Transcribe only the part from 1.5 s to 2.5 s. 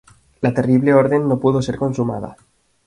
ser consumada.